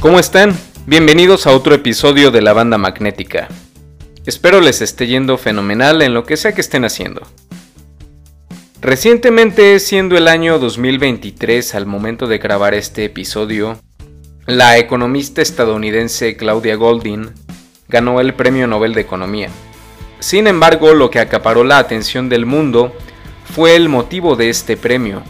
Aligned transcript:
¿Cómo 0.00 0.18
están? 0.18 0.56
Bienvenidos 0.86 1.46
a 1.46 1.50
otro 1.50 1.74
episodio 1.74 2.30
de 2.30 2.40
la 2.40 2.54
banda 2.54 2.78
magnética. 2.78 3.48
Espero 4.24 4.62
les 4.62 4.80
esté 4.80 5.06
yendo 5.06 5.36
fenomenal 5.36 6.00
en 6.00 6.14
lo 6.14 6.24
que 6.24 6.38
sea 6.38 6.54
que 6.54 6.62
estén 6.62 6.86
haciendo. 6.86 7.20
Recientemente, 8.80 9.78
siendo 9.78 10.16
el 10.16 10.26
año 10.26 10.58
2023 10.58 11.74
al 11.74 11.84
momento 11.84 12.28
de 12.28 12.38
grabar 12.38 12.72
este 12.72 13.04
episodio, 13.04 13.78
la 14.46 14.78
economista 14.78 15.42
estadounidense 15.42 16.34
Claudia 16.34 16.76
Goldin 16.76 17.32
ganó 17.86 18.20
el 18.20 18.32
Premio 18.32 18.66
Nobel 18.66 18.94
de 18.94 19.02
Economía. 19.02 19.50
Sin 20.18 20.46
embargo, 20.46 20.94
lo 20.94 21.10
que 21.10 21.20
acaparó 21.20 21.62
la 21.62 21.76
atención 21.76 22.30
del 22.30 22.46
mundo 22.46 22.96
fue 23.44 23.76
el 23.76 23.90
motivo 23.90 24.34
de 24.34 24.48
este 24.48 24.78
premio, 24.78 25.22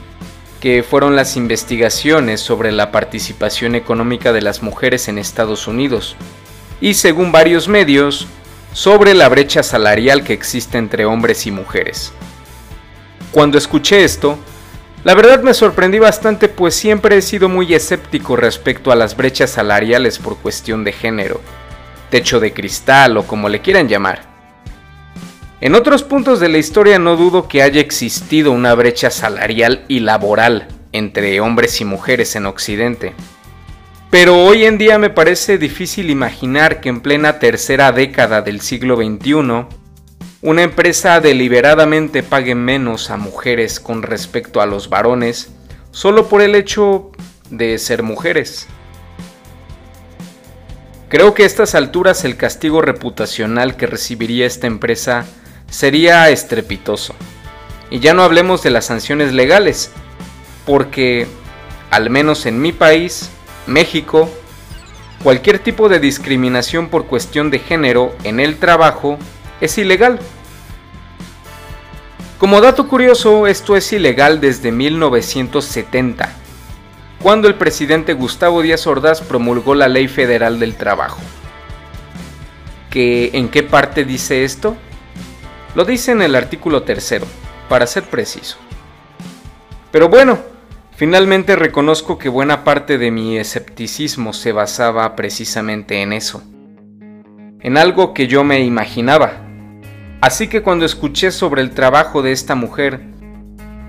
que 0.61 0.83
fueron 0.83 1.17
las 1.17 1.37
investigaciones 1.37 2.41
sobre 2.41 2.71
la 2.71 2.93
participación 2.93 3.75
económica 3.75 4.33
de 4.33 4.43
las 4.43 4.63
mujeres 4.63 5.09
en 5.09 5.19
Estados 5.19 5.67
Unidos, 5.67 6.17
y 6.81 6.95
según 6.95 7.33
varios 7.33 7.67
medios, 7.67 8.27
sobre 8.73 9.15
la 9.15 9.29
brecha 9.29 9.63
salarial 9.63 10.23
que 10.23 10.33
existe 10.33 10.79
entre 10.79 11.07
hombres 11.07 11.47
y 11.47 11.51
mujeres. 11.51 12.13
Cuando 13.33 13.59
escuché 13.59 14.05
esto, 14.05 14.39
la 15.03 15.15
verdad 15.15 15.43
me 15.43 15.55
sorprendí 15.55 15.99
bastante 15.99 16.49
pues 16.49 16.75
siempre 16.75 17.17
he 17.17 17.23
sido 17.23 17.49
muy 17.49 17.73
escéptico 17.73 18.37
respecto 18.37 18.93
a 18.93 18.97
las 18.97 19.17
brechas 19.17 19.51
salariales 19.51 20.19
por 20.19 20.37
cuestión 20.37 20.85
de 20.85 20.93
género, 20.93 21.41
techo 22.11 22.39
de 22.39 22.53
cristal 22.53 23.17
o 23.17 23.27
como 23.27 23.49
le 23.49 23.61
quieran 23.61 23.89
llamar. 23.89 24.30
En 25.63 25.75
otros 25.75 26.03
puntos 26.03 26.41
de 26.41 26.49
la 26.49 26.57
historia 26.57 26.99
no 26.99 27.17
dudo 27.17 27.47
que 27.47 27.61
haya 27.61 27.83
existido 27.83 28.51
una 28.51 28.75
brecha 28.75 29.11
salarial 29.11 29.85
y 29.89 30.01
laboral 30.01 30.69
entre 30.93 31.39
hombres 31.41 31.83
y 31.83 31.85
mujeres 31.85 32.35
en 32.35 32.47
Occidente. 32.47 33.13
Pero 34.09 34.43
hoy 34.43 34.65
en 34.65 34.79
día 34.79 34.99
me 34.99 35.11
parece 35.11 35.59
difícil 35.59 36.09
imaginar 36.09 36.81
que 36.81 36.89
en 36.89 37.03
plena 37.03 37.39
tercera 37.39 37.93
década 37.93 38.41
del 38.41 38.63
siglo 38.63 38.97
XXI, 38.97 39.67
una 40.41 40.63
empresa 40.63 41.21
deliberadamente 41.21 42.23
pague 42.23 42.55
menos 42.55 43.11
a 43.11 43.19
mujeres 43.19 43.81
con 43.81 44.03
respecto 44.03 44.63
a 44.63 44.67
los 44.67 44.89
varones 44.89 45.53
solo 45.91 46.27
por 46.27 46.41
el 46.41 46.55
hecho 46.55 47.11
de 47.51 47.77
ser 47.77 48.03
mujeres. 48.03 48.67
Creo 51.11 51.35
que 51.35 51.43
a 51.43 51.47
estas 51.47 51.75
alturas 51.75 52.25
el 52.25 52.39
castigo 52.39 52.81
reputacional 52.81 53.77
que 53.77 53.87
recibiría 53.87 54.47
esta 54.47 54.67
empresa 54.67 55.27
sería 55.71 56.29
estrepitoso. 56.29 57.15
Y 57.91 58.01
ya 58.01 58.13
no 58.13 58.23
hablemos 58.23 58.63
de 58.63 58.71
las 58.71 58.85
sanciones 58.85 59.33
legales, 59.33 59.91
porque, 60.67 61.27
al 61.91 62.11
menos 62.11 62.47
en 62.47 62.61
mi 62.61 62.73
país, 62.73 63.31
México, 63.67 64.29
cualquier 65.23 65.59
tipo 65.59 65.89
de 65.89 65.99
discriminación 66.01 66.89
por 66.89 67.07
cuestión 67.07 67.51
de 67.51 67.59
género 67.59 68.15
en 68.25 68.41
el 68.41 68.59
trabajo 68.59 69.19
es 69.61 69.79
ilegal. 69.79 70.19
Como 72.39 72.61
dato 72.61 72.89
curioso, 72.89 73.47
esto 73.47 73.77
es 73.77 73.93
ilegal 73.93 74.41
desde 74.41 74.73
1970, 74.73 76.33
cuando 77.23 77.49
el 77.49 77.55
presidente 77.57 78.15
Gustavo 78.15 78.63
Díaz 78.63 78.87
Ordaz 78.87 79.21
promulgó 79.21 79.75
la 79.75 79.89
Ley 79.89 80.09
Federal 80.09 80.59
del 80.59 80.75
Trabajo. 80.77 81.21
¿Que, 82.89 83.31
¿En 83.35 83.51
qué 83.51 83.63
parte 83.63 84.05
dice 84.05 84.45
esto? 84.45 84.77
Lo 85.75 85.85
dice 85.85 86.13
en 86.13 86.23
el 86.23 86.35
artículo 86.35 86.83
tercero, 86.83 87.27
para 87.69 87.87
ser 87.87 88.03
preciso. 88.05 88.59
Pero 89.93 90.09
bueno, 90.09 90.39
finalmente 90.97 91.55
reconozco 91.55 92.19
que 92.19 92.29
buena 92.29 92.65
parte 92.65 92.99
de 92.99 93.11
mi 93.11 93.39
escepticismo 93.39 94.33
se 94.33 94.51
basaba 94.51 95.15
precisamente 95.15 96.03
en 96.03 96.13
eso, 96.13 96.43
en 97.61 97.77
algo 97.77 98.15
que 98.15 98.27
yo 98.27 98.43
me 98.43 98.61
imaginaba. 98.61 99.47
Así 100.21 100.49
que 100.49 100.63
cuando 100.63 100.85
escuché 100.85 101.31
sobre 101.31 101.63
el 101.63 101.71
trabajo 101.71 102.21
de 102.21 102.33
esta 102.33 102.57
mujer, 102.57 103.01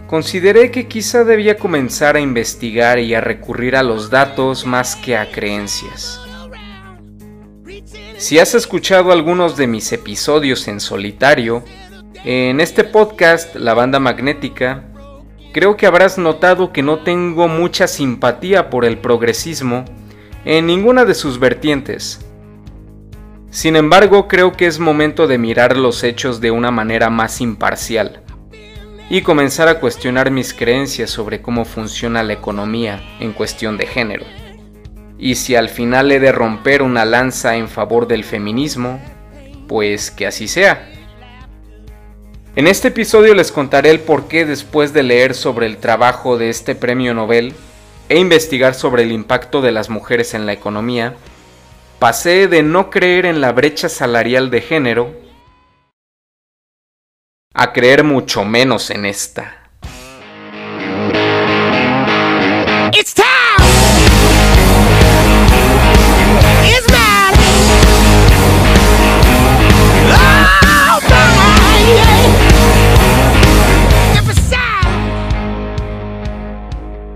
consideré 0.07 0.69
que 0.69 0.87
quizá 0.87 1.23
debía 1.23 1.57
comenzar 1.57 2.15
a 2.15 2.21
investigar 2.21 2.99
y 2.99 3.15
a 3.15 3.21
recurrir 3.21 3.75
a 3.75 3.83
los 3.83 4.09
datos 4.09 4.65
más 4.65 4.95
que 4.95 5.17
a 5.17 5.31
creencias. 5.31 6.21
Si 8.21 8.37
has 8.37 8.53
escuchado 8.53 9.11
algunos 9.11 9.57
de 9.57 9.65
mis 9.65 9.91
episodios 9.91 10.67
en 10.67 10.79
solitario, 10.79 11.63
en 12.23 12.61
este 12.61 12.83
podcast, 12.83 13.55
La 13.55 13.73
Banda 13.73 13.99
Magnética, 13.99 14.83
creo 15.55 15.75
que 15.75 15.87
habrás 15.87 16.19
notado 16.19 16.71
que 16.71 16.83
no 16.83 16.99
tengo 16.99 17.47
mucha 17.47 17.87
simpatía 17.87 18.69
por 18.69 18.85
el 18.85 18.99
progresismo 18.99 19.85
en 20.45 20.67
ninguna 20.67 21.03
de 21.03 21.15
sus 21.15 21.39
vertientes. 21.39 22.23
Sin 23.49 23.75
embargo, 23.75 24.27
creo 24.27 24.51
que 24.51 24.67
es 24.67 24.77
momento 24.77 25.25
de 25.25 25.39
mirar 25.39 25.75
los 25.75 26.03
hechos 26.03 26.39
de 26.41 26.51
una 26.51 26.69
manera 26.69 27.09
más 27.09 27.41
imparcial 27.41 28.21
y 29.09 29.23
comenzar 29.23 29.67
a 29.67 29.79
cuestionar 29.79 30.29
mis 30.29 30.53
creencias 30.53 31.09
sobre 31.09 31.41
cómo 31.41 31.65
funciona 31.65 32.21
la 32.21 32.33
economía 32.33 33.01
en 33.19 33.33
cuestión 33.33 33.77
de 33.77 33.87
género 33.87 34.40
y 35.21 35.35
si 35.35 35.55
al 35.55 35.69
final 35.69 36.11
he 36.11 36.19
de 36.19 36.31
romper 36.31 36.81
una 36.81 37.05
lanza 37.05 37.55
en 37.55 37.69
favor 37.69 38.07
del 38.07 38.23
feminismo, 38.23 38.99
pues 39.67 40.09
que 40.09 40.25
así 40.25 40.47
sea. 40.47 40.89
En 42.55 42.67
este 42.67 42.87
episodio 42.87 43.35
les 43.35 43.51
contaré 43.51 43.91
el 43.91 43.99
por 43.99 44.27
qué 44.27 44.45
después 44.45 44.93
de 44.93 45.03
leer 45.03 45.35
sobre 45.35 45.67
el 45.67 45.77
trabajo 45.77 46.39
de 46.39 46.49
este 46.49 46.73
premio 46.73 47.13
Nobel 47.13 47.53
e 48.09 48.17
investigar 48.17 48.73
sobre 48.73 49.03
el 49.03 49.11
impacto 49.11 49.61
de 49.61 49.71
las 49.71 49.89
mujeres 49.89 50.33
en 50.33 50.47
la 50.47 50.53
economía, 50.53 51.15
pasé 51.99 52.47
de 52.47 52.63
no 52.63 52.89
creer 52.89 53.27
en 53.27 53.41
la 53.41 53.51
brecha 53.51 53.89
salarial 53.89 54.49
de 54.49 54.61
género 54.61 55.15
a 57.53 57.71
creer 57.73 58.03
mucho 58.03 58.43
menos 58.43 58.89
en 58.89 59.05
esta. 59.05 59.69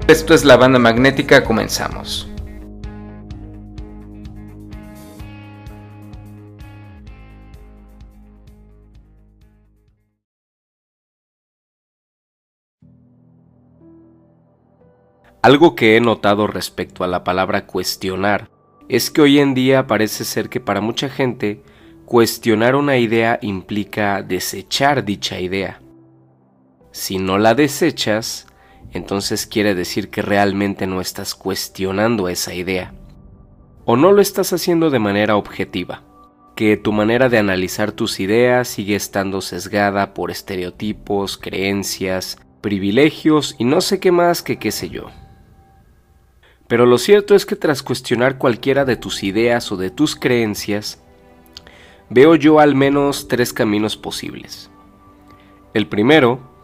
Esto 0.07 0.35
es 0.35 0.45
la 0.45 0.55
banda 0.55 0.77
magnética, 0.77 1.43
comenzamos. 1.43 2.29
Algo 15.41 15.75
que 15.75 15.97
he 15.97 16.01
notado 16.01 16.45
respecto 16.45 17.03
a 17.03 17.07
la 17.07 17.23
palabra 17.23 17.66
cuestionar 17.66 18.51
es 18.87 19.09
que 19.09 19.22
hoy 19.22 19.39
en 19.39 19.55
día 19.55 19.87
parece 19.87 20.23
ser 20.23 20.49
que 20.49 20.59
para 20.59 20.81
mucha 20.81 21.09
gente 21.09 21.63
cuestionar 22.05 22.75
una 22.75 22.97
idea 22.97 23.39
implica 23.41 24.22
desechar 24.22 25.03
dicha 25.03 25.39
idea. 25.39 25.81
Si 26.91 27.17
no 27.17 27.39
la 27.39 27.55
desechas, 27.55 28.45
entonces 28.95 29.45
quiere 29.45 29.75
decir 29.75 30.09
que 30.09 30.22
realmente 30.22 30.88
no 30.88 31.01
estás 31.01 31.35
cuestionando 31.35 32.29
esa 32.29 32.53
idea. 32.53 32.93
O 33.84 33.97
no 33.97 34.14
lo 34.14 34.22
estás 34.22 34.53
haciendo 34.53 34.90
de 34.90 34.99
manera 34.99 35.35
objetiva, 35.35 36.02
que 36.55 36.78
tu 36.78 36.93
manera 36.93 37.28
de 37.28 37.37
analizar 37.37 37.91
tus 37.91 38.22
ideas 38.22 38.70
sigue 38.70 38.96
estando 38.96 39.41
sesgada 39.41 40.14
por 40.14 40.31
estereotipos, 40.31 41.37
creencias, 41.37 42.37
privilegios 42.61 43.55
y 43.59 43.66
no 43.66 43.81
sé 43.81 43.99
qué 43.99 44.14
más 44.14 44.41
que 44.41 44.59
qué 44.59 44.72
sé 44.72 44.87
yo. 44.87 45.11
Pero 46.70 46.85
lo 46.85 46.97
cierto 46.97 47.35
es 47.35 47.46
que 47.46 47.58
tras 47.58 47.84
cuestionar 47.84 48.37
cualquiera 48.37 48.85
de 48.85 48.96
tus 48.96 49.23
ideas 49.23 49.73
o 49.73 49.75
de 49.75 49.90
tus 49.90 50.16
creencias, 50.16 51.03
veo 52.09 52.35
yo 52.35 52.61
al 52.61 52.75
menos 52.75 53.28
tres 53.28 53.52
caminos 53.52 53.97
posibles. 53.97 54.72
El 55.73 55.87
primero 55.87 56.54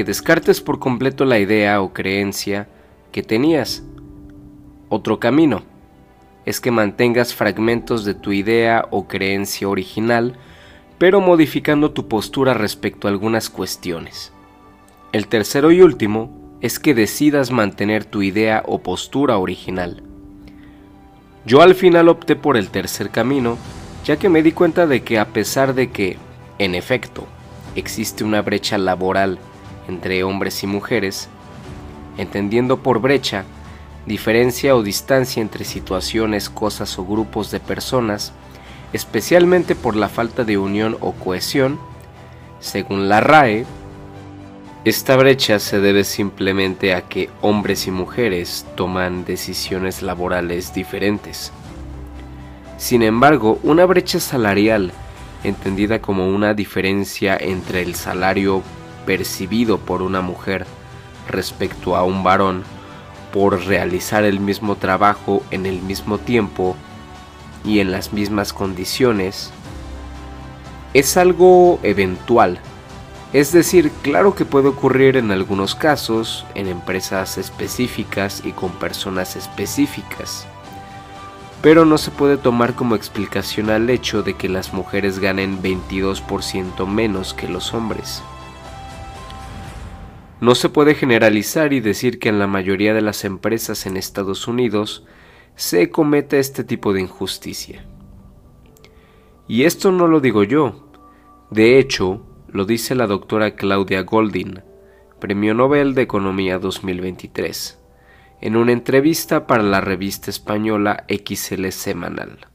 que 0.00 0.04
descartes 0.04 0.62
por 0.62 0.78
completo 0.78 1.26
la 1.26 1.38
idea 1.38 1.82
o 1.82 1.92
creencia 1.92 2.68
que 3.12 3.22
tenías. 3.22 3.82
Otro 4.88 5.20
camino 5.20 5.62
es 6.46 6.58
que 6.58 6.70
mantengas 6.70 7.34
fragmentos 7.34 8.06
de 8.06 8.14
tu 8.14 8.32
idea 8.32 8.88
o 8.90 9.06
creencia 9.06 9.68
original, 9.68 10.38
pero 10.96 11.20
modificando 11.20 11.90
tu 11.90 12.08
postura 12.08 12.54
respecto 12.54 13.06
a 13.06 13.10
algunas 13.10 13.50
cuestiones. 13.50 14.32
El 15.12 15.26
tercero 15.26 15.70
y 15.70 15.82
último 15.82 16.56
es 16.62 16.78
que 16.78 16.94
decidas 16.94 17.50
mantener 17.50 18.06
tu 18.06 18.22
idea 18.22 18.62
o 18.64 18.78
postura 18.78 19.36
original. 19.36 20.02
Yo 21.44 21.60
al 21.60 21.74
final 21.74 22.08
opté 22.08 22.36
por 22.36 22.56
el 22.56 22.70
tercer 22.70 23.10
camino, 23.10 23.58
ya 24.06 24.16
que 24.16 24.30
me 24.30 24.42
di 24.42 24.52
cuenta 24.52 24.86
de 24.86 25.02
que 25.02 25.18
a 25.18 25.26
pesar 25.26 25.74
de 25.74 25.90
que, 25.90 26.16
en 26.58 26.74
efecto, 26.74 27.26
existe 27.74 28.24
una 28.24 28.40
brecha 28.40 28.78
laboral 28.78 29.38
entre 29.88 30.22
hombres 30.24 30.62
y 30.62 30.66
mujeres, 30.66 31.28
entendiendo 32.16 32.82
por 32.82 33.00
brecha 33.00 33.44
diferencia 34.06 34.74
o 34.74 34.82
distancia 34.82 35.40
entre 35.40 35.64
situaciones, 35.64 36.50
cosas 36.50 36.98
o 36.98 37.04
grupos 37.04 37.50
de 37.50 37.60
personas, 37.60 38.32
especialmente 38.92 39.74
por 39.74 39.96
la 39.96 40.08
falta 40.08 40.44
de 40.44 40.58
unión 40.58 40.96
o 41.00 41.12
cohesión, 41.12 41.78
según 42.60 43.08
la 43.08 43.20
RAE, 43.20 43.66
esta 44.84 45.14
brecha 45.16 45.58
se 45.58 45.78
debe 45.78 46.04
simplemente 46.04 46.94
a 46.94 47.02
que 47.02 47.28
hombres 47.42 47.86
y 47.86 47.90
mujeres 47.90 48.66
toman 48.76 49.24
decisiones 49.26 50.02
laborales 50.02 50.72
diferentes. 50.72 51.52
Sin 52.78 53.02
embargo, 53.02 53.58
una 53.62 53.84
brecha 53.84 54.20
salarial, 54.20 54.92
entendida 55.44 56.00
como 56.00 56.28
una 56.28 56.54
diferencia 56.54 57.36
entre 57.38 57.82
el 57.82 57.94
salario 57.94 58.62
percibido 59.06 59.78
por 59.78 60.02
una 60.02 60.20
mujer 60.20 60.66
respecto 61.28 61.96
a 61.96 62.04
un 62.04 62.22
varón 62.22 62.64
por 63.32 63.64
realizar 63.64 64.24
el 64.24 64.40
mismo 64.40 64.76
trabajo 64.76 65.42
en 65.50 65.66
el 65.66 65.80
mismo 65.82 66.18
tiempo 66.18 66.76
y 67.64 67.80
en 67.80 67.90
las 67.90 68.12
mismas 68.12 68.52
condiciones, 68.52 69.52
es 70.94 71.16
algo 71.16 71.78
eventual. 71.82 72.58
Es 73.32 73.52
decir, 73.52 73.92
claro 74.02 74.34
que 74.34 74.44
puede 74.44 74.68
ocurrir 74.68 75.16
en 75.16 75.30
algunos 75.30 75.76
casos, 75.76 76.44
en 76.56 76.66
empresas 76.66 77.38
específicas 77.38 78.42
y 78.44 78.50
con 78.50 78.70
personas 78.72 79.36
específicas, 79.36 80.46
pero 81.62 81.84
no 81.84 81.96
se 81.96 82.10
puede 82.10 82.38
tomar 82.38 82.74
como 82.74 82.96
explicación 82.96 83.70
al 83.70 83.88
hecho 83.88 84.24
de 84.24 84.34
que 84.34 84.48
las 84.48 84.72
mujeres 84.72 85.20
ganen 85.20 85.62
22% 85.62 86.86
menos 86.88 87.32
que 87.32 87.46
los 87.46 87.72
hombres. 87.72 88.22
No 90.40 90.54
se 90.54 90.70
puede 90.70 90.94
generalizar 90.94 91.72
y 91.72 91.80
decir 91.80 92.18
que 92.18 92.30
en 92.30 92.38
la 92.38 92.46
mayoría 92.46 92.94
de 92.94 93.02
las 93.02 93.24
empresas 93.24 93.84
en 93.84 93.98
Estados 93.98 94.48
Unidos 94.48 95.04
se 95.54 95.90
comete 95.90 96.38
este 96.38 96.64
tipo 96.64 96.94
de 96.94 97.02
injusticia. 97.02 97.84
Y 99.46 99.64
esto 99.64 99.92
no 99.92 100.06
lo 100.06 100.20
digo 100.20 100.42
yo. 100.44 100.90
De 101.50 101.78
hecho, 101.78 102.24
lo 102.48 102.64
dice 102.64 102.94
la 102.94 103.06
doctora 103.06 103.54
Claudia 103.54 104.02
Goldin, 104.02 104.62
Premio 105.18 105.52
Nobel 105.52 105.94
de 105.94 106.02
Economía 106.02 106.58
2023, 106.58 107.78
en 108.40 108.56
una 108.56 108.72
entrevista 108.72 109.46
para 109.46 109.62
la 109.62 109.82
revista 109.82 110.30
española 110.30 111.04
XL 111.08 111.68
Semanal. 111.68 112.49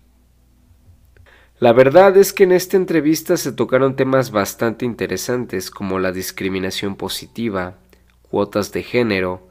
La 1.57 1.71
verdad 1.71 2.17
es 2.17 2.33
que 2.33 2.43
en 2.43 2.51
esta 2.51 2.75
entrevista 2.75 3.37
se 3.37 3.53
tocaron 3.53 3.95
temas 3.95 4.31
bastante 4.31 4.83
interesantes 4.83 5.71
como 5.71 5.99
la 5.99 6.11
discriminación 6.11 6.97
positiva, 6.97 7.75
cuotas 8.23 8.73
de 8.73 8.83
género, 8.83 9.47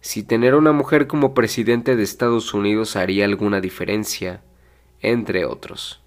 si 0.00 0.22
tener 0.22 0.54
una 0.54 0.72
mujer 0.72 1.06
como 1.06 1.32
presidente 1.32 1.96
de 1.96 2.02
Estados 2.02 2.52
Unidos 2.52 2.94
haría 2.94 3.24
alguna 3.24 3.62
diferencia, 3.62 4.42
entre 5.00 5.46
otros. 5.46 6.02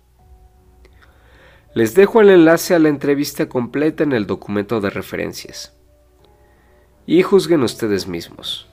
Les 1.74 1.96
dejo 1.96 2.22
el 2.22 2.30
enlace 2.30 2.76
a 2.76 2.80
la 2.80 2.90
entrevista 2.90 3.50
completa 3.50 4.04
en 4.04 4.14
el 4.14 4.28
documento 4.28 4.82
de 4.82 4.92
referencias. 4.92 5.76
Y 7.08 7.24
juzguen 7.24 7.64
ustedes 7.64 8.08
mismos. 8.08 8.68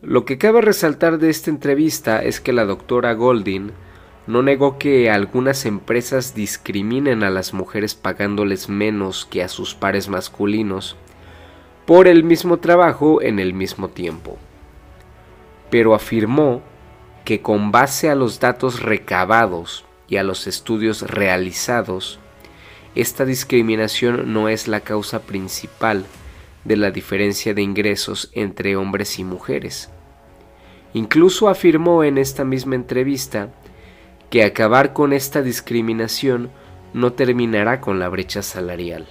Lo 0.00 0.24
que 0.24 0.38
cabe 0.38 0.62
resaltar 0.62 1.18
de 1.18 1.28
esta 1.28 1.50
entrevista 1.50 2.22
es 2.22 2.40
que 2.40 2.54
la 2.54 2.64
doctora 2.64 3.12
Golding 3.12 3.72
no 4.26 4.42
negó 4.42 4.78
que 4.78 5.10
algunas 5.10 5.66
empresas 5.66 6.34
discriminen 6.34 7.22
a 7.22 7.30
las 7.30 7.52
mujeres 7.52 7.94
pagándoles 7.94 8.68
menos 8.68 9.26
que 9.26 9.42
a 9.42 9.48
sus 9.48 9.74
pares 9.74 10.08
masculinos 10.08 10.96
por 11.84 12.08
el 12.08 12.24
mismo 12.24 12.58
trabajo 12.58 13.20
en 13.20 13.38
el 13.38 13.52
mismo 13.52 13.88
tiempo. 13.88 14.38
Pero 15.70 15.94
afirmó 15.94 16.62
que 17.24 17.42
con 17.42 17.70
base 17.70 18.08
a 18.08 18.14
los 18.14 18.40
datos 18.40 18.80
recabados 18.80 19.84
y 20.08 20.16
a 20.16 20.22
los 20.22 20.46
estudios 20.46 21.02
realizados, 21.02 22.18
esta 22.94 23.24
discriminación 23.24 24.32
no 24.32 24.48
es 24.48 24.68
la 24.68 24.80
causa 24.80 25.22
principal 25.22 26.06
de 26.64 26.76
la 26.76 26.90
diferencia 26.90 27.52
de 27.52 27.60
ingresos 27.60 28.30
entre 28.32 28.76
hombres 28.76 29.18
y 29.18 29.24
mujeres. 29.24 29.90
Incluso 30.94 31.48
afirmó 31.48 32.04
en 32.04 32.18
esta 32.18 32.44
misma 32.44 32.76
entrevista 32.76 33.50
que 34.30 34.44
acabar 34.44 34.92
con 34.92 35.12
esta 35.12 35.42
discriminación 35.42 36.50
no 36.92 37.12
terminará 37.12 37.80
con 37.80 37.98
la 37.98 38.08
brecha 38.08 38.42
salarial. 38.42 39.06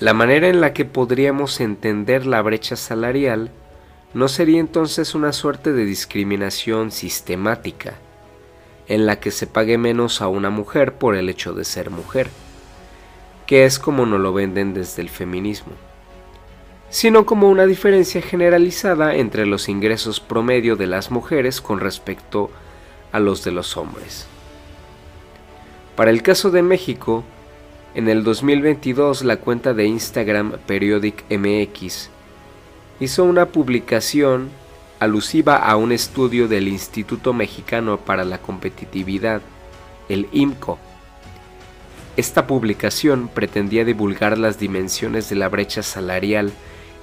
La 0.00 0.14
manera 0.14 0.48
en 0.48 0.60
la 0.60 0.72
que 0.72 0.84
podríamos 0.84 1.60
entender 1.60 2.26
la 2.26 2.40
brecha 2.42 2.76
salarial 2.76 3.50
no 4.14 4.28
sería 4.28 4.60
entonces 4.60 5.14
una 5.14 5.32
suerte 5.32 5.72
de 5.72 5.84
discriminación 5.84 6.90
sistemática, 6.90 7.94
en 8.86 9.06
la 9.06 9.20
que 9.20 9.30
se 9.30 9.46
pague 9.46 9.76
menos 9.76 10.22
a 10.22 10.28
una 10.28 10.50
mujer 10.50 10.94
por 10.94 11.14
el 11.14 11.28
hecho 11.28 11.52
de 11.52 11.64
ser 11.64 11.90
mujer, 11.90 12.28
que 13.46 13.64
es 13.64 13.78
como 13.78 14.06
nos 14.06 14.20
lo 14.20 14.32
venden 14.32 14.74
desde 14.74 15.02
el 15.02 15.08
feminismo, 15.08 15.72
sino 16.90 17.26
como 17.26 17.48
una 17.48 17.66
diferencia 17.66 18.22
generalizada 18.22 19.14
entre 19.16 19.46
los 19.46 19.68
ingresos 19.68 20.20
promedio 20.20 20.76
de 20.76 20.86
las 20.86 21.10
mujeres 21.10 21.60
con 21.60 21.80
respecto 21.80 22.50
a 22.64 22.67
a 23.12 23.20
los 23.20 23.44
de 23.44 23.52
los 23.52 23.76
hombres. 23.76 24.26
Para 25.96 26.10
el 26.10 26.22
caso 26.22 26.50
de 26.50 26.62
México, 26.62 27.24
en 27.94 28.08
el 28.08 28.22
2022 28.22 29.24
la 29.24 29.38
cuenta 29.38 29.74
de 29.74 29.86
Instagram 29.86 30.58
Periodic 30.66 31.24
MX 31.30 32.10
hizo 33.00 33.24
una 33.24 33.46
publicación 33.46 34.50
alusiva 35.00 35.56
a 35.56 35.76
un 35.76 35.92
estudio 35.92 36.48
del 36.48 36.68
Instituto 36.68 37.32
Mexicano 37.32 37.98
para 37.98 38.24
la 38.24 38.38
Competitividad, 38.38 39.40
el 40.08 40.28
IMCO. 40.32 40.78
Esta 42.16 42.46
publicación 42.46 43.28
pretendía 43.28 43.84
divulgar 43.84 44.38
las 44.38 44.58
dimensiones 44.58 45.28
de 45.28 45.36
la 45.36 45.48
brecha 45.48 45.82
salarial 45.82 46.52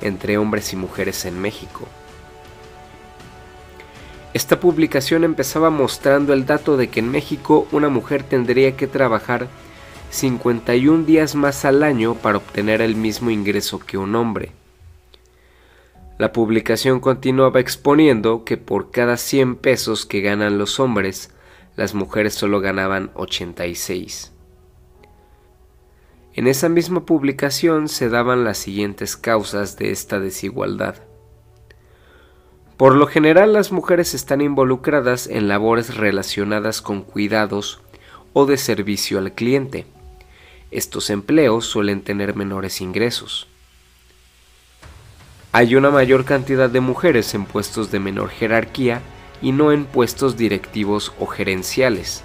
entre 0.01 0.37
hombres 0.37 0.73
y 0.73 0.75
mujeres 0.75 1.25
en 1.25 1.41
México. 1.41 1.87
Esta 4.35 4.59
publicación 4.59 5.23
empezaba 5.23 5.69
mostrando 5.69 6.33
el 6.33 6.45
dato 6.45 6.75
de 6.75 6.89
que 6.89 6.99
en 6.99 7.09
México 7.09 7.69
una 7.71 7.87
mujer 7.87 8.21
tendría 8.21 8.75
que 8.75 8.85
trabajar 8.85 9.47
51 10.09 11.05
días 11.05 11.35
más 11.35 11.63
al 11.63 11.83
año 11.83 12.15
para 12.15 12.39
obtener 12.39 12.81
el 12.81 12.97
mismo 12.97 13.29
ingreso 13.29 13.79
que 13.79 13.97
un 13.97 14.13
hombre. 14.13 14.51
La 16.17 16.33
publicación 16.33 16.99
continuaba 16.99 17.61
exponiendo 17.61 18.43
que 18.43 18.57
por 18.57 18.91
cada 18.91 19.15
100 19.15 19.55
pesos 19.55 20.05
que 20.05 20.19
ganan 20.19 20.57
los 20.57 20.81
hombres, 20.81 21.31
las 21.77 21.93
mujeres 21.93 22.33
solo 22.33 22.59
ganaban 22.59 23.11
86. 23.13 24.33
En 26.33 26.47
esa 26.47 26.67
misma 26.67 27.05
publicación 27.05 27.87
se 27.87 28.09
daban 28.09 28.43
las 28.43 28.57
siguientes 28.57 29.15
causas 29.15 29.77
de 29.77 29.91
esta 29.91 30.19
desigualdad. 30.19 30.95
Por 32.77 32.95
lo 32.95 33.07
general 33.07 33.53
las 33.53 33.71
mujeres 33.71 34.13
están 34.13 34.41
involucradas 34.41 35.27
en 35.27 35.47
labores 35.47 35.95
relacionadas 35.95 36.81
con 36.81 37.03
cuidados 37.03 37.79
o 38.33 38.45
de 38.45 38.57
servicio 38.57 39.17
al 39.17 39.31
cliente. 39.31 39.85
Estos 40.71 41.09
empleos 41.09 41.65
suelen 41.65 42.01
tener 42.01 42.35
menores 42.35 42.81
ingresos. 42.81 43.47
Hay 45.53 45.75
una 45.75 45.89
mayor 45.89 46.25
cantidad 46.25 46.69
de 46.69 46.81
mujeres 46.81 47.33
en 47.33 47.45
puestos 47.45 47.91
de 47.91 48.01
menor 48.01 48.29
jerarquía 48.29 49.01
y 49.41 49.53
no 49.53 49.71
en 49.71 49.85
puestos 49.85 50.35
directivos 50.35 51.13
o 51.17 51.27
gerenciales. 51.27 52.23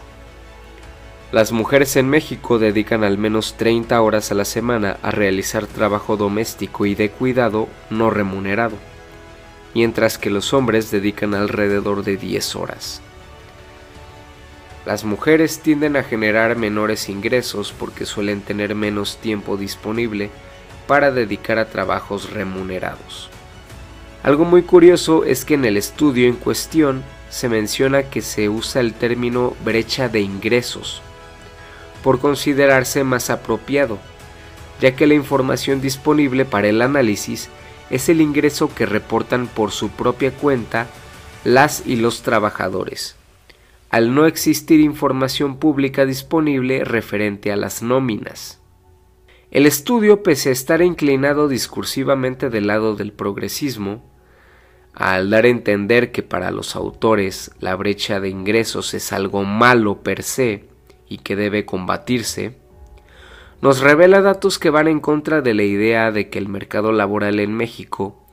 Las 1.31 1.53
mujeres 1.53 1.95
en 1.95 2.09
México 2.09 2.59
dedican 2.59 3.05
al 3.05 3.19
menos 3.19 3.55
30 3.57 4.01
horas 4.03 4.33
a 4.33 4.35
la 4.35 4.45
semana 4.45 4.99
a 5.01 5.13
realizar 5.13 5.69
trabajo 5.69 6.17
doméstico 6.17 6.87
y 6.87 6.97
de 6.97 7.09
cuidado 7.09 7.69
no 7.89 8.11
remunerado 8.11 8.75
mientras 9.75 10.19
que 10.19 10.31
los 10.31 10.53
hombres 10.53 10.91
dedican 10.91 11.35
alrededor 11.35 12.05
de 12.05 12.17
10 12.17 12.57
horas. 12.57 13.03
Las 14.87 15.05
mujeres 15.05 15.61
tienden 15.61 15.97
a 15.97 16.03
generar 16.03 16.57
menores 16.57 17.09
ingresos 17.09 17.75
porque 17.79 18.07
suelen 18.07 18.41
tener 18.41 18.75
menos 18.75 19.19
tiempo 19.19 19.57
disponible 19.57 20.31
para 20.87 21.11
dedicar 21.13 21.59
a 21.59 21.69
trabajos 21.69 22.31
remunerados. 22.33 23.31
Algo 24.23 24.45
muy 24.45 24.63
curioso 24.63 25.25
es 25.25 25.45
que 25.45 25.55
en 25.55 25.65
el 25.65 25.77
estudio 25.77 26.27
en 26.27 26.37
cuestión 26.37 27.03
se 27.29 27.49
menciona 27.49 28.05
que 28.05 28.23
se 28.23 28.49
usa 28.49 28.81
el 28.81 28.95
término 28.95 29.55
brecha 29.65 30.09
de 30.09 30.21
ingresos, 30.21 31.01
por 32.03 32.19
considerarse 32.19 33.05
más 33.05 33.31
apropiado, 33.31 33.99
ya 34.81 34.97
que 34.97 35.07
la 35.07 35.15
información 35.15 35.81
disponible 35.81 36.45
para 36.45 36.69
el 36.69 36.83
análisis 36.83 37.49
es 37.91 38.09
el 38.09 38.21
ingreso 38.21 38.73
que 38.75 38.87
reportan 38.87 39.47
por 39.47 39.73
su 39.73 39.91
propia 39.91 40.33
cuenta 40.33 40.87
las 41.45 41.87
y 41.87 41.97
los 41.97 42.23
trabajadores, 42.23 43.17
al 43.91 44.15
no 44.15 44.27
existir 44.27 44.81
información 44.81 45.57
pública 45.59 46.07
disponible 46.07 46.85
referente 46.85 47.51
a 47.53 47.57
las 47.57 47.83
nóminas. 47.83 48.61
El 49.51 49.67
estudio, 49.67 50.23
pese 50.23 50.51
a 50.51 50.53
estar 50.53 50.81
inclinado 50.81 51.49
discursivamente 51.49 52.51
del 52.51 52.69
lado 52.69 52.95
del 52.95 53.13
progresismo, 53.13 54.09
al 54.95 55.31
dar 55.31 55.45
a 55.45 55.49
entender 55.49 56.13
que 56.13 56.23
para 56.23 56.51
los 56.51 56.77
autores 56.77 57.51
la 57.59 57.75
brecha 57.75 58.21
de 58.21 58.29
ingresos 58.29 58.95
es 58.95 59.13
algo 59.13 59.45
malo 59.45 60.03
per 60.03 60.23
se 60.23 60.69
y 61.09 61.19
que 61.19 61.35
debe 61.35 61.65
combatirse, 61.65 62.60
nos 63.63 63.81
revela 63.81 64.23
datos 64.23 64.59
que 64.59 64.71
van 64.71 64.89
en 64.89 65.01
contra 65.01 65.43
de 65.43 65.55
la 65.55 65.63
idea 65.63 66.13
de 66.13 66.31
que 66.31 66.39
el 66.39 66.49
mercado 66.49 66.93
laboral 66.93 67.41
en 67.41 67.53
México 67.53 68.27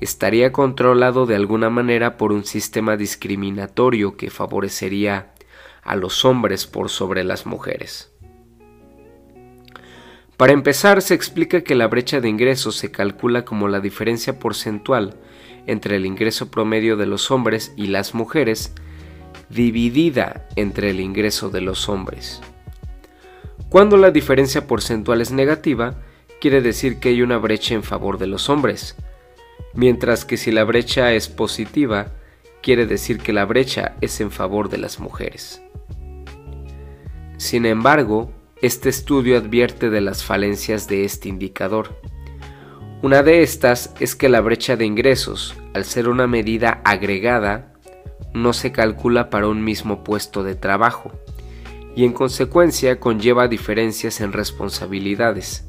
estaría 0.00 0.52
controlado 0.52 1.24
de 1.24 1.34
alguna 1.34 1.70
manera 1.70 2.18
por 2.18 2.32
un 2.32 2.44
sistema 2.44 2.96
discriminatorio 2.96 4.16
que 4.16 4.30
favorecería 4.30 5.32
a 5.82 5.96
los 5.96 6.24
hombres 6.24 6.66
por 6.66 6.90
sobre 6.90 7.24
las 7.24 7.46
mujeres. 7.46 8.12
Para 10.36 10.52
empezar, 10.52 11.00
se 11.00 11.14
explica 11.14 11.62
que 11.62 11.74
la 11.74 11.86
brecha 11.86 12.20
de 12.20 12.28
ingresos 12.28 12.76
se 12.76 12.90
calcula 12.90 13.46
como 13.46 13.68
la 13.68 13.80
diferencia 13.80 14.38
porcentual 14.38 15.16
entre 15.66 15.96
el 15.96 16.04
ingreso 16.04 16.50
promedio 16.50 16.98
de 16.98 17.06
los 17.06 17.30
hombres 17.30 17.72
y 17.76 17.86
las 17.86 18.14
mujeres 18.14 18.74
dividida 19.48 20.46
entre 20.56 20.90
el 20.90 21.00
ingreso 21.00 21.48
de 21.48 21.62
los 21.62 21.88
hombres. 21.88 22.42
Cuando 23.68 23.96
la 23.96 24.10
diferencia 24.10 24.66
porcentual 24.66 25.20
es 25.20 25.32
negativa, 25.32 25.96
quiere 26.40 26.60
decir 26.60 26.98
que 26.98 27.10
hay 27.10 27.22
una 27.22 27.38
brecha 27.38 27.74
en 27.74 27.82
favor 27.82 28.18
de 28.18 28.26
los 28.26 28.48
hombres, 28.48 28.96
mientras 29.74 30.24
que 30.24 30.36
si 30.36 30.52
la 30.52 30.64
brecha 30.64 31.12
es 31.12 31.28
positiva, 31.28 32.12
quiere 32.62 32.86
decir 32.86 33.18
que 33.18 33.32
la 33.32 33.44
brecha 33.44 33.96
es 34.00 34.20
en 34.20 34.30
favor 34.30 34.68
de 34.68 34.78
las 34.78 35.00
mujeres. 35.00 35.62
Sin 37.38 37.66
embargo, 37.66 38.32
este 38.62 38.88
estudio 38.88 39.36
advierte 39.36 39.90
de 39.90 40.00
las 40.00 40.24
falencias 40.24 40.88
de 40.88 41.04
este 41.04 41.28
indicador. 41.28 42.00
Una 43.02 43.22
de 43.22 43.42
estas 43.42 43.94
es 44.00 44.14
que 44.14 44.28
la 44.28 44.40
brecha 44.40 44.76
de 44.76 44.86
ingresos, 44.86 45.54
al 45.74 45.84
ser 45.84 46.08
una 46.08 46.26
medida 46.26 46.80
agregada, 46.84 47.74
no 48.32 48.52
se 48.52 48.72
calcula 48.72 49.28
para 49.28 49.48
un 49.48 49.62
mismo 49.62 50.02
puesto 50.02 50.42
de 50.42 50.54
trabajo 50.54 51.12
y 51.96 52.04
en 52.04 52.12
consecuencia 52.12 53.00
conlleva 53.00 53.48
diferencias 53.48 54.20
en 54.20 54.32
responsabilidades, 54.32 55.64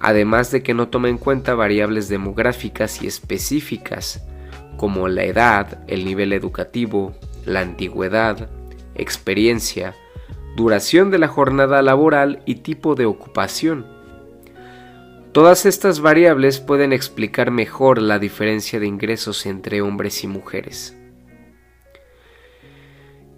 además 0.00 0.50
de 0.50 0.62
que 0.62 0.72
no 0.72 0.88
toma 0.88 1.10
en 1.10 1.18
cuenta 1.18 1.54
variables 1.54 2.08
demográficas 2.08 3.02
y 3.02 3.06
específicas 3.06 4.24
como 4.78 5.06
la 5.08 5.24
edad, 5.24 5.84
el 5.86 6.06
nivel 6.06 6.32
educativo, 6.32 7.14
la 7.44 7.60
antigüedad, 7.60 8.48
experiencia, 8.94 9.94
duración 10.56 11.10
de 11.10 11.18
la 11.18 11.28
jornada 11.28 11.82
laboral 11.82 12.42
y 12.46 12.56
tipo 12.56 12.94
de 12.94 13.04
ocupación. 13.04 13.84
Todas 15.32 15.66
estas 15.66 16.00
variables 16.00 16.58
pueden 16.58 16.94
explicar 16.94 17.50
mejor 17.50 18.00
la 18.00 18.18
diferencia 18.18 18.80
de 18.80 18.86
ingresos 18.86 19.44
entre 19.44 19.82
hombres 19.82 20.24
y 20.24 20.26
mujeres. 20.26 20.96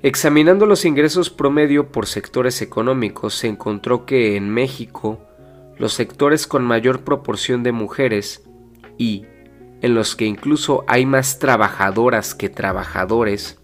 Examinando 0.04 0.66
los 0.66 0.84
ingresos 0.84 1.30
promedio 1.30 1.92
por 1.92 2.06
sectores 2.06 2.60
económicos, 2.60 3.34
se 3.34 3.46
encontró 3.46 4.04
que 4.04 4.36
en 4.36 4.50
México 4.50 5.20
los 5.78 5.92
sectores 5.92 6.48
con 6.48 6.64
mayor 6.64 7.04
proporción 7.04 7.62
de 7.62 7.70
mujeres 7.70 8.42
y 8.98 9.26
en 9.80 9.94
los 9.94 10.16
que 10.16 10.26
incluso 10.26 10.84
hay 10.88 11.06
más 11.06 11.38
trabajadoras 11.38 12.34
que 12.34 12.48
trabajadores 12.48 13.60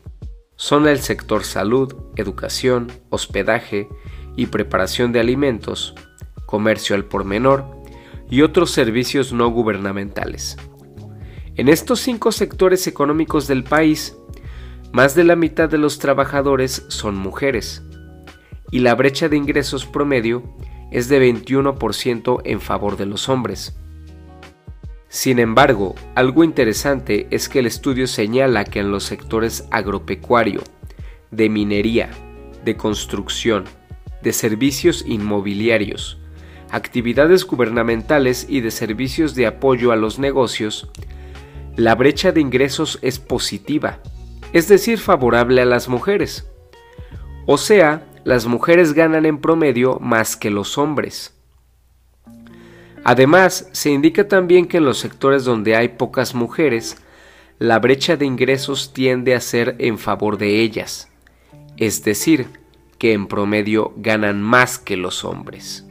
son 0.54 0.86
el 0.86 1.00
sector 1.00 1.42
salud, 1.42 1.94
educación, 2.14 2.92
hospedaje 3.10 3.88
y 4.36 4.46
preparación 4.46 5.10
de 5.10 5.18
alimentos, 5.18 5.96
comercio 6.46 6.94
al 6.94 7.04
por 7.04 7.24
menor, 7.24 7.64
y 8.30 8.42
otros 8.42 8.70
servicios 8.70 9.32
no 9.32 9.48
gubernamentales. 9.50 10.56
En 11.56 11.68
estos 11.68 11.98
cinco 11.98 12.30
sectores 12.30 12.86
económicos 12.86 13.48
del 13.48 13.64
país, 13.64 14.16
más 14.92 15.14
de 15.14 15.24
la 15.24 15.36
mitad 15.36 15.68
de 15.68 15.78
los 15.78 15.98
trabajadores 15.98 16.84
son 16.88 17.16
mujeres, 17.16 17.82
y 18.70 18.80
la 18.80 18.94
brecha 18.94 19.28
de 19.28 19.36
ingresos 19.36 19.86
promedio 19.86 20.42
es 20.90 21.08
de 21.08 21.20
21% 21.20 22.40
en 22.44 22.60
favor 22.60 22.96
de 22.96 23.06
los 23.06 23.28
hombres. 23.28 23.78
Sin 25.08 25.38
embargo, 25.38 25.94
algo 26.14 26.44
interesante 26.44 27.28
es 27.30 27.48
que 27.48 27.60
el 27.60 27.66
estudio 27.66 28.06
señala 28.06 28.64
que 28.64 28.80
en 28.80 28.90
los 28.90 29.04
sectores 29.04 29.66
agropecuario, 29.70 30.62
de 31.30 31.48
minería, 31.48 32.10
de 32.64 32.76
construcción, 32.76 33.64
de 34.22 34.32
servicios 34.32 35.04
inmobiliarios, 35.06 36.18
actividades 36.70 37.44
gubernamentales 37.44 38.46
y 38.48 38.60
de 38.60 38.70
servicios 38.70 39.34
de 39.34 39.46
apoyo 39.46 39.92
a 39.92 39.96
los 39.96 40.18
negocios, 40.18 40.90
la 41.76 41.94
brecha 41.94 42.32
de 42.32 42.40
ingresos 42.40 42.98
es 43.02 43.18
positiva, 43.18 44.00
es 44.52 44.68
decir, 44.68 44.98
favorable 44.98 45.60
a 45.62 45.64
las 45.64 45.88
mujeres. 45.88 46.46
O 47.46 47.58
sea, 47.58 48.06
las 48.24 48.46
mujeres 48.46 48.92
ganan 48.92 49.26
en 49.26 49.38
promedio 49.38 49.98
más 50.00 50.36
que 50.36 50.50
los 50.50 50.78
hombres. 50.78 51.34
Además, 53.04 53.68
se 53.72 53.90
indica 53.90 54.28
también 54.28 54.66
que 54.66 54.78
en 54.78 54.84
los 54.84 54.98
sectores 54.98 55.44
donde 55.44 55.76
hay 55.76 55.88
pocas 55.88 56.34
mujeres, 56.34 56.98
la 57.58 57.78
brecha 57.78 58.16
de 58.16 58.26
ingresos 58.26 58.92
tiende 58.92 59.34
a 59.34 59.40
ser 59.40 59.76
en 59.78 59.98
favor 59.98 60.36
de 60.36 60.60
ellas, 60.60 61.08
es 61.76 62.04
decir, 62.04 62.48
que 62.98 63.12
en 63.12 63.26
promedio 63.26 63.92
ganan 63.96 64.42
más 64.42 64.78
que 64.78 64.96
los 64.96 65.24
hombres. 65.24 65.86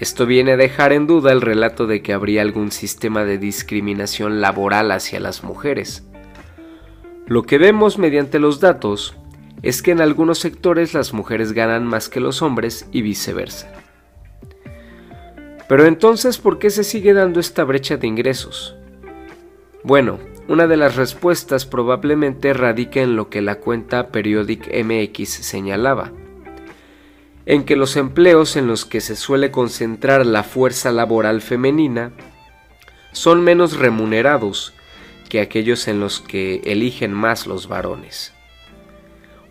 Esto 0.00 0.26
viene 0.26 0.52
a 0.52 0.56
dejar 0.56 0.92
en 0.92 1.06
duda 1.06 1.30
el 1.30 1.40
relato 1.40 1.86
de 1.86 2.02
que 2.02 2.12
habría 2.12 2.42
algún 2.42 2.72
sistema 2.72 3.24
de 3.24 3.38
discriminación 3.38 4.40
laboral 4.40 4.90
hacia 4.90 5.20
las 5.20 5.44
mujeres. 5.44 6.02
Lo 7.26 7.42
que 7.44 7.58
vemos 7.58 7.98
mediante 7.98 8.38
los 8.38 8.60
datos 8.60 9.16
es 9.62 9.82
que 9.82 9.92
en 9.92 10.00
algunos 10.00 10.38
sectores 10.38 10.92
las 10.92 11.12
mujeres 11.14 11.52
ganan 11.52 11.86
más 11.86 12.08
que 12.08 12.20
los 12.20 12.42
hombres 12.42 12.86
y 12.92 13.02
viceversa. 13.02 13.72
Pero 15.68 15.86
entonces, 15.86 16.38
¿por 16.38 16.58
qué 16.58 16.68
se 16.68 16.84
sigue 16.84 17.14
dando 17.14 17.40
esta 17.40 17.64
brecha 17.64 17.96
de 17.96 18.06
ingresos? 18.06 18.76
Bueno, 19.82 20.18
una 20.48 20.66
de 20.66 20.76
las 20.76 20.96
respuestas 20.96 21.64
probablemente 21.64 22.52
radica 22.52 23.00
en 23.00 23.16
lo 23.16 23.30
que 23.30 23.40
la 23.40 23.56
cuenta 23.56 24.08
Periodic 24.08 24.68
MX 24.84 25.28
señalaba 25.28 26.12
en 27.46 27.64
que 27.64 27.76
los 27.76 27.96
empleos 27.96 28.56
en 28.56 28.66
los 28.66 28.84
que 28.84 29.00
se 29.00 29.16
suele 29.16 29.50
concentrar 29.50 30.24
la 30.24 30.42
fuerza 30.42 30.92
laboral 30.92 31.40
femenina 31.40 32.12
son 33.12 33.42
menos 33.42 33.78
remunerados 33.78 34.73
que 35.28 35.40
aquellos 35.40 35.88
en 35.88 36.00
los 36.00 36.20
que 36.20 36.60
eligen 36.64 37.12
más 37.12 37.46
los 37.46 37.68
varones. 37.68 38.32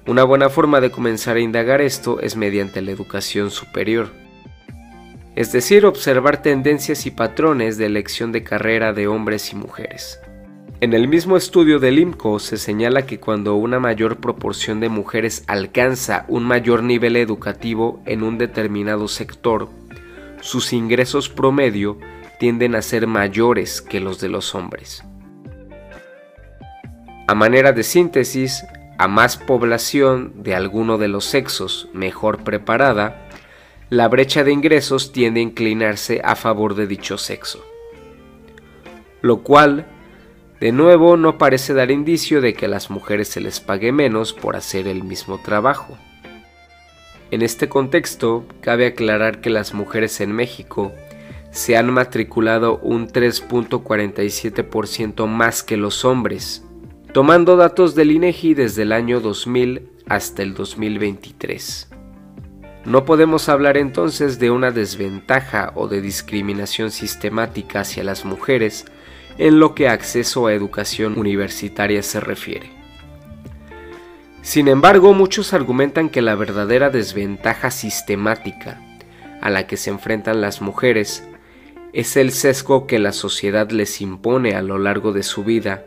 Una 0.06 0.24
buena 0.24 0.50
forma 0.50 0.82
de 0.82 0.92
comenzar 0.92 1.38
a 1.38 1.42
indagar 1.42 1.82
esto 1.82 2.20
es 2.20 2.36
mediante 2.36 2.82
la 2.82 2.92
educación 2.92 3.52
superior, 3.52 4.10
es 5.36 5.52
decir, 5.52 5.86
observar 5.86 6.42
tendencias 6.42 7.06
y 7.06 7.12
patrones 7.12 7.78
de 7.78 7.88
elección 7.88 8.32
de 8.32 8.44
carrera 8.44 8.94
de 8.94 9.08
hombres 9.08 9.52
y 9.52 9.56
mujeres. 9.56 10.20
En 10.80 10.94
el 10.94 11.08
mismo 11.08 11.38
estudio 11.38 11.80
del 11.80 11.98
IMCO 11.98 12.40
se 12.40 12.58
señala 12.58 13.06
que 13.06 13.20
cuando 13.20 13.56
una 13.56 13.80
mayor 13.80 14.18
proporción 14.18 14.80
de 14.80 14.90
mujeres 14.90 15.44
alcanza 15.48 16.26
un 16.28 16.44
mayor 16.44 16.84
nivel 16.84 17.16
educativo 17.16 18.02
en 18.06 18.22
un 18.22 18.38
determinado 18.38 19.08
sector, 19.08 19.70
sus 20.42 20.74
ingresos 20.74 21.30
promedio 21.30 21.98
tienden 22.38 22.76
a 22.76 22.82
ser 22.82 23.08
mayores 23.08 23.82
que 23.82 24.02
los 24.02 24.20
de 24.20 24.28
los 24.28 24.54
hombres. 24.54 25.04
A 27.28 27.36
manera 27.36 27.72
de 27.72 27.84
síntesis, 27.84 28.66
a 28.98 29.08
más 29.08 29.38
población 29.38 30.44
de 30.44 30.56
alguno 30.56 30.98
de 30.98 31.08
los 31.08 31.26
sexos 31.26 31.88
mejor 31.94 32.44
preparada, 32.44 33.28
la 33.90 34.08
brecha 34.08 34.44
de 34.44 34.52
ingresos 34.52 35.12
tiende 35.12 35.40
a 35.40 35.44
inclinarse 35.44 36.22
a 36.24 36.36
favor 36.36 36.76
de 36.76 36.88
dicho 36.88 37.18
sexo, 37.18 37.64
lo 39.22 39.44
cual 39.44 39.86
de 40.64 40.72
nuevo, 40.72 41.18
no 41.18 41.38
parece 41.38 41.74
dar 41.74 41.92
indicio 41.92 42.40
de 42.40 42.54
que 42.54 42.68
a 42.68 42.70
las 42.70 42.90
mujeres 42.90 43.28
se 43.28 43.42
les 43.42 43.60
pague 43.60 43.92
menos 43.92 44.32
por 44.32 44.56
hacer 44.56 44.88
el 44.88 45.04
mismo 45.04 45.38
trabajo. 45.38 45.98
En 47.32 47.42
este 47.42 47.68
contexto, 47.68 48.46
cabe 48.62 48.88
aclarar 48.88 49.42
que 49.42 49.50
las 49.50 49.74
mujeres 49.74 50.22
en 50.22 50.32
México 50.32 50.94
se 51.52 51.76
han 51.76 51.92
matriculado 51.92 52.78
un 52.78 53.10
3.47% 53.10 55.28
más 55.28 55.64
que 55.64 55.76
los 55.76 56.06
hombres, 56.06 56.64
tomando 57.14 57.56
datos 57.58 57.94
del 57.94 58.10
INEGI 58.10 58.56
desde 58.56 58.82
el 58.82 58.92
año 58.92 59.20
2000 59.20 59.88
hasta 60.08 60.42
el 60.42 60.56
2023. 60.56 61.90
No 62.86 63.06
podemos 63.06 63.50
hablar 63.50 63.78
entonces 63.78 64.40
de 64.40 64.50
una 64.50 64.72
desventaja 64.72 65.72
o 65.76 65.88
de 65.88 66.02
discriminación 66.02 66.90
sistemática 66.90 67.82
hacia 67.82 68.04
las 68.04 68.26
mujeres, 68.26 68.86
en 69.38 69.60
lo 69.60 69.76
que 69.76 69.88
acceso 69.88 70.48
a 70.48 70.54
educación 70.54 71.20
universitaria 71.20 72.02
se 72.02 72.20
refiere. 72.20 72.72
Sin 74.42 74.68
embargo, 74.68 75.14
muchos 75.14 75.54
argumentan 75.54 76.10
que 76.10 76.24
la 76.24 76.34
verdadera 76.34 76.90
desventaja 76.90 77.70
sistemática 77.70 78.82
a 79.40 79.52
la 79.52 79.68
que 79.68 79.78
se 79.78 79.92
enfrentan 79.92 80.42
las 80.42 80.62
mujeres 80.62 81.24
es 81.94 82.18
el 82.18 82.32
sesgo 82.32 82.88
que 82.88 82.98
la 82.98 83.12
sociedad 83.12 83.70
les 83.70 84.02
impone 84.02 84.56
a 84.56 84.64
lo 84.64 84.80
largo 84.80 85.14
de 85.14 85.22
su 85.22 85.44
vida 85.44 85.86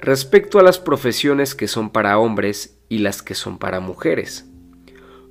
respecto 0.00 0.58
a 0.58 0.62
las 0.62 0.78
profesiones 0.78 1.54
que 1.54 1.68
son 1.68 1.90
para 1.90 2.18
hombres 2.18 2.78
y 2.88 2.98
las 2.98 3.22
que 3.22 3.34
son 3.34 3.58
para 3.58 3.80
mujeres, 3.80 4.46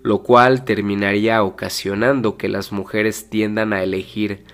lo 0.03 0.23
cual 0.23 0.65
terminaría 0.65 1.43
ocasionando 1.43 2.37
que 2.37 2.49
las 2.49 2.71
mujeres 2.71 3.29
tiendan 3.29 3.73
a 3.73 3.83
elegir 3.83 4.45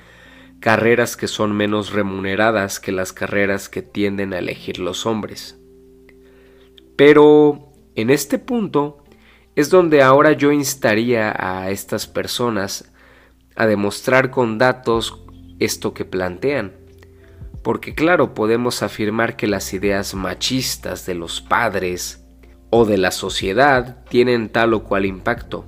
carreras 0.59 1.17
que 1.17 1.27
son 1.27 1.51
menos 1.51 1.91
remuneradas 1.91 2.79
que 2.79 2.91
las 2.91 3.11
carreras 3.11 3.67
que 3.67 3.81
tienden 3.81 4.33
a 4.33 4.39
elegir 4.39 4.79
los 4.79 5.05
hombres. 5.05 5.59
Pero 6.95 7.73
en 7.95 8.09
este 8.09 8.39
punto 8.39 9.03
es 9.55 9.69
donde 9.69 10.01
ahora 10.01 10.31
yo 10.31 10.51
instaría 10.51 11.35
a 11.37 11.69
estas 11.69 12.07
personas 12.07 12.91
a 13.55 13.67
demostrar 13.67 14.31
con 14.31 14.57
datos 14.57 15.23
esto 15.59 15.93
que 15.93 16.05
plantean. 16.05 16.82
Porque 17.63 17.95
claro, 17.95 18.33
podemos 18.33 18.83
afirmar 18.83 19.35
que 19.35 19.47
las 19.47 19.73
ideas 19.73 20.13
machistas 20.15 21.05
de 21.05 21.15
los 21.15 21.41
padres 21.41 22.25
o 22.69 22.85
de 22.85 22.97
la 22.97 23.11
sociedad 23.11 24.03
tienen 24.09 24.49
tal 24.49 24.73
o 24.73 24.83
cual 24.83 25.05
impacto. 25.05 25.65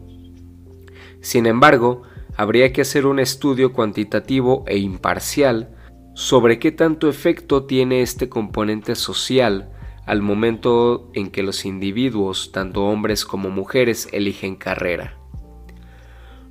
Sin 1.21 1.45
embargo, 1.45 2.03
habría 2.35 2.73
que 2.73 2.81
hacer 2.81 3.05
un 3.05 3.19
estudio 3.19 3.73
cuantitativo 3.73 4.63
e 4.67 4.77
imparcial 4.77 5.69
sobre 6.13 6.59
qué 6.59 6.71
tanto 6.71 7.09
efecto 7.09 7.65
tiene 7.65 8.01
este 8.01 8.29
componente 8.29 8.95
social 8.95 9.71
al 10.05 10.21
momento 10.21 11.09
en 11.13 11.31
que 11.31 11.43
los 11.43 11.65
individuos, 11.65 12.51
tanto 12.51 12.85
hombres 12.85 13.25
como 13.25 13.49
mujeres, 13.49 14.07
eligen 14.11 14.55
carrera. 14.55 15.17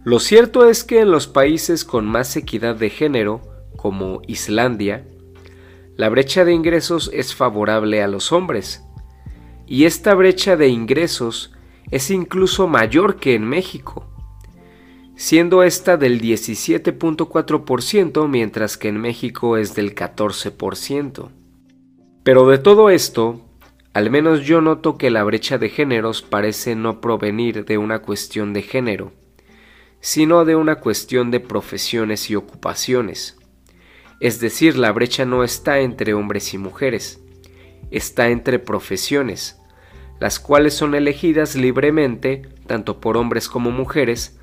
Lo 0.03 0.19
cierto 0.19 0.69
es 0.69 0.85
que 0.85 1.01
en 1.01 1.11
los 1.11 1.27
países 1.27 1.85
con 1.85 2.07
más 2.07 2.37
equidad 2.37 2.77
de 2.77 2.91
género, 2.91 3.43
como 3.77 4.23
Islandia, 4.27 5.07
la 5.97 6.09
brecha 6.09 6.45
de 6.45 6.53
ingresos 6.53 7.11
es 7.13 7.35
favorable 7.35 8.03
a 8.03 8.09
los 8.09 8.33
hombres, 8.33 8.85
y 9.67 9.85
esta 9.85 10.15
brecha 10.15 10.57
de 10.57 10.69
ingresos 10.69 11.53
es 11.91 12.11
incluso 12.11 12.67
mayor 12.67 13.17
que 13.17 13.35
en 13.35 13.45
México, 13.45 14.07
siendo 15.17 15.63
esta 15.63 15.97
del 15.97 16.21
17.4% 16.21 18.29
mientras 18.29 18.77
que 18.77 18.89
en 18.89 19.01
México 19.01 19.57
es 19.57 19.75
del 19.75 19.95
14%. 19.95 21.31
Pero 22.25 22.49
de 22.49 22.59
todo 22.59 22.91
esto, 22.91 23.41
al 23.93 24.11
menos 24.11 24.45
yo 24.45 24.61
noto 24.61 24.99
que 24.99 25.11
la 25.11 25.23
brecha 25.23 25.59
de 25.59 25.69
géneros 25.69 26.23
parece 26.23 26.75
no 26.75 27.01
provenir 27.01 27.65
de 27.65 27.79
una 27.79 28.01
cuestión 28.01 28.53
de 28.53 28.63
género, 28.63 29.13
sino 30.01 30.45
de 30.45 30.57
una 30.57 30.81
cuestión 30.81 31.31
de 31.31 31.39
profesiones 31.39 32.29
y 32.31 32.35
ocupaciones. 32.35 33.39
Es 34.25 34.41
decir, 34.41 34.79
la 34.79 34.91
brecha 34.91 35.27
no 35.27 35.45
está 35.45 35.81
entre 35.81 36.15
hombres 36.15 36.55
y 36.55 36.57
mujeres, 36.57 37.21
está 37.91 38.31
entre 38.31 38.59
profesiones, 38.59 39.61
las 40.19 40.41
cuales 40.41 40.73
son 40.73 40.95
elegidas 40.95 41.57
libremente 41.57 42.49
tanto 42.67 43.01
por 43.01 43.19
hombres 43.19 43.51
como 43.51 43.71
mujeres, 43.71 44.41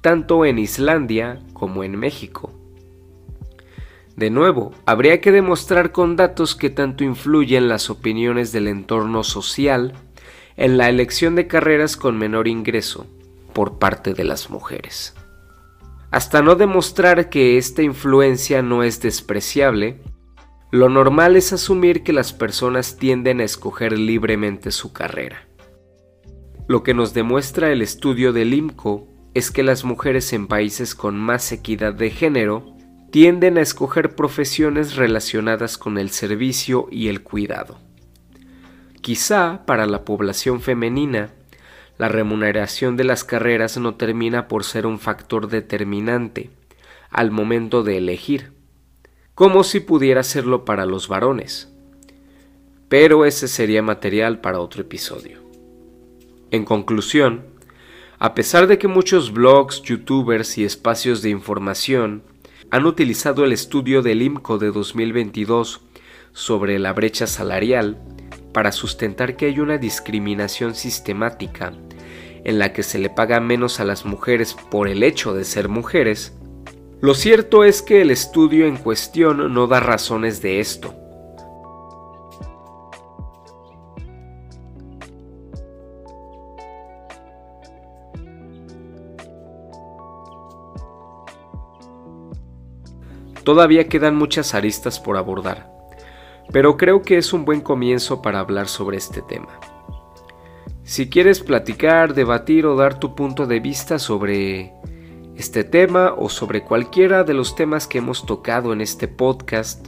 tanto 0.00 0.44
en 0.44 0.60
Islandia 0.60 1.40
como 1.54 1.82
en 1.82 1.96
México. 1.96 2.52
De 4.14 4.30
nuevo, 4.30 4.72
habría 4.86 5.20
que 5.20 5.32
demostrar 5.32 5.90
con 5.90 6.14
datos 6.14 6.54
que 6.54 6.70
tanto 6.70 7.02
influyen 7.02 7.66
las 7.66 7.90
opiniones 7.90 8.52
del 8.52 8.68
entorno 8.68 9.24
social 9.24 9.94
en 10.56 10.78
la 10.78 10.88
elección 10.88 11.34
de 11.34 11.48
carreras 11.48 11.96
con 11.96 12.16
menor 12.16 12.46
ingreso 12.46 13.08
por 13.52 13.80
parte 13.80 14.14
de 14.14 14.22
las 14.22 14.50
mujeres. 14.50 15.16
Hasta 16.10 16.42
no 16.42 16.54
demostrar 16.54 17.28
que 17.30 17.58
esta 17.58 17.82
influencia 17.82 18.62
no 18.62 18.82
es 18.82 19.00
despreciable, 19.00 20.00
lo 20.70 20.88
normal 20.88 21.36
es 21.36 21.52
asumir 21.52 22.02
que 22.02 22.12
las 22.12 22.32
personas 22.32 22.96
tienden 22.96 23.40
a 23.40 23.44
escoger 23.44 23.98
libremente 23.98 24.70
su 24.70 24.92
carrera. 24.92 25.48
Lo 26.68 26.82
que 26.82 26.94
nos 26.94 27.14
demuestra 27.14 27.70
el 27.70 27.82
estudio 27.82 28.32
del 28.32 28.52
IMCO 28.52 29.08
es 29.34 29.50
que 29.50 29.62
las 29.62 29.84
mujeres 29.84 30.32
en 30.32 30.46
países 30.48 30.94
con 30.94 31.16
más 31.16 31.52
equidad 31.52 31.94
de 31.94 32.10
género 32.10 32.74
tienden 33.12 33.58
a 33.58 33.60
escoger 33.60 34.14
profesiones 34.14 34.96
relacionadas 34.96 35.78
con 35.78 35.98
el 35.98 36.10
servicio 36.10 36.88
y 36.90 37.08
el 37.08 37.22
cuidado. 37.22 37.78
Quizá 39.00 39.64
para 39.66 39.86
la 39.86 40.04
población 40.04 40.60
femenina, 40.60 41.30
la 41.98 42.08
remuneración 42.08 42.96
de 42.96 43.04
las 43.04 43.24
carreras 43.24 43.78
no 43.78 43.94
termina 43.94 44.48
por 44.48 44.64
ser 44.64 44.86
un 44.86 44.98
factor 44.98 45.48
determinante 45.48 46.50
al 47.10 47.30
momento 47.30 47.82
de 47.82 47.96
elegir, 47.96 48.52
como 49.34 49.64
si 49.64 49.80
pudiera 49.80 50.22
serlo 50.22 50.64
para 50.64 50.84
los 50.86 51.08
varones. 51.08 51.72
Pero 52.88 53.24
ese 53.24 53.48
sería 53.48 53.82
material 53.82 54.40
para 54.40 54.60
otro 54.60 54.82
episodio. 54.82 55.40
En 56.50 56.64
conclusión, 56.64 57.44
a 58.18 58.34
pesar 58.34 58.66
de 58.66 58.78
que 58.78 58.88
muchos 58.88 59.32
blogs, 59.32 59.82
youtubers 59.82 60.58
y 60.58 60.64
espacios 60.64 61.22
de 61.22 61.30
información 61.30 62.22
han 62.70 62.86
utilizado 62.86 63.44
el 63.44 63.52
estudio 63.52 64.02
del 64.02 64.22
IMCO 64.22 64.58
de 64.58 64.70
2022 64.70 65.80
sobre 66.32 66.78
la 66.78 66.92
brecha 66.92 67.26
salarial 67.26 67.98
para 68.52 68.72
sustentar 68.72 69.36
que 69.36 69.46
hay 69.46 69.60
una 69.60 69.78
discriminación 69.78 70.74
sistemática 70.74 71.72
en 72.46 72.60
la 72.60 72.72
que 72.72 72.84
se 72.84 73.00
le 73.00 73.10
paga 73.10 73.40
menos 73.40 73.80
a 73.80 73.84
las 73.84 74.04
mujeres 74.04 74.54
por 74.54 74.86
el 74.86 75.02
hecho 75.02 75.34
de 75.34 75.42
ser 75.42 75.68
mujeres, 75.68 76.38
lo 77.00 77.12
cierto 77.12 77.64
es 77.64 77.82
que 77.82 78.00
el 78.02 78.12
estudio 78.12 78.68
en 78.68 78.76
cuestión 78.76 79.52
no 79.52 79.66
da 79.66 79.80
razones 79.80 80.40
de 80.42 80.60
esto. 80.60 80.94
Todavía 93.42 93.88
quedan 93.88 94.14
muchas 94.14 94.54
aristas 94.54 95.00
por 95.00 95.16
abordar, 95.16 95.68
pero 96.52 96.76
creo 96.76 97.02
que 97.02 97.18
es 97.18 97.32
un 97.32 97.44
buen 97.44 97.60
comienzo 97.60 98.22
para 98.22 98.38
hablar 98.38 98.68
sobre 98.68 98.98
este 98.98 99.20
tema. 99.20 99.58
Si 100.86 101.08
quieres 101.08 101.40
platicar, 101.40 102.14
debatir 102.14 102.64
o 102.64 102.76
dar 102.76 103.00
tu 103.00 103.16
punto 103.16 103.46
de 103.46 103.58
vista 103.58 103.98
sobre 103.98 104.72
este 105.34 105.64
tema 105.64 106.14
o 106.16 106.28
sobre 106.28 106.62
cualquiera 106.62 107.24
de 107.24 107.34
los 107.34 107.56
temas 107.56 107.88
que 107.88 107.98
hemos 107.98 108.24
tocado 108.24 108.72
en 108.72 108.80
este 108.80 109.08
podcast, 109.08 109.84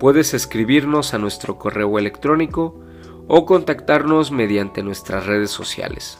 puedes 0.00 0.32
escribirnos 0.32 1.12
a 1.12 1.18
nuestro 1.18 1.58
correo 1.58 1.98
electrónico 1.98 2.80
o 3.28 3.44
contactarnos 3.44 4.32
mediante 4.32 4.82
nuestras 4.82 5.26
redes 5.26 5.50
sociales. 5.50 6.18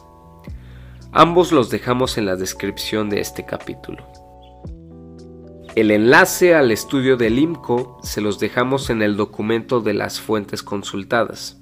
Ambos 1.11 1.51
los 1.51 1.71
dejamos 1.71 2.19
en 2.19 2.27
la 2.27 2.35
descripción 2.35 3.09
de 3.09 3.19
este 3.19 3.47
capítulo. 3.47 4.05
El 5.75 5.89
enlace 5.89 6.53
al 6.53 6.69
estudio 6.69 7.17
del 7.17 7.39
IMCO 7.39 7.97
se 8.03 8.21
los 8.21 8.37
dejamos 8.37 8.91
en 8.91 9.01
el 9.01 9.17
documento 9.17 9.81
de 9.81 9.95
las 9.95 10.21
fuentes 10.21 10.61
consultadas. 10.61 11.59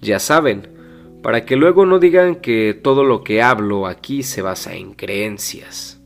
Ya 0.00 0.20
saben, 0.20 0.79
para 1.22 1.44
que 1.44 1.56
luego 1.56 1.86
no 1.86 1.98
digan 1.98 2.36
que 2.36 2.74
todo 2.74 3.04
lo 3.04 3.22
que 3.24 3.42
hablo 3.42 3.86
aquí 3.86 4.22
se 4.22 4.42
basa 4.42 4.74
en 4.74 4.94
creencias. 4.94 6.02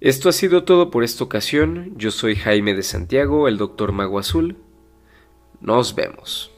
Esto 0.00 0.28
ha 0.28 0.32
sido 0.32 0.64
todo 0.64 0.90
por 0.90 1.04
esta 1.04 1.22
ocasión. 1.22 1.92
Yo 1.96 2.10
soy 2.10 2.34
Jaime 2.34 2.74
de 2.74 2.82
Santiago, 2.82 3.46
el 3.46 3.56
Doctor 3.56 3.92
Mago 3.92 4.18
Azul. 4.18 4.56
Nos 5.60 5.94
vemos. 5.94 6.51